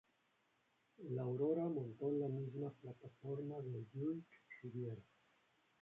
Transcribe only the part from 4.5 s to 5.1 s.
Riviera.